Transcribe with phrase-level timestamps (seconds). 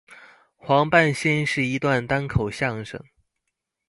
[0.57, 2.99] 黄半仙是一段单口相声。